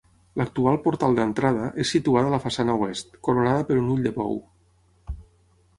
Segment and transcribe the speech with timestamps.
[0.41, 4.37] L'actual portal d'entrada és situada a la façana oest, coronada per un ull de bou.